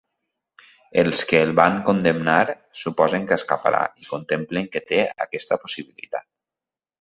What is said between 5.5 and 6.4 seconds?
possibilitat.